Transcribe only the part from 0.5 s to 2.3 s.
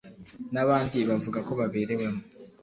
n abandi bavuga ko baberewemo